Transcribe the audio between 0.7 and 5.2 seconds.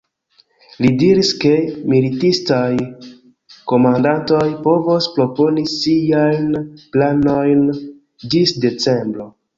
Li diris, ke militistaj komandantoj povos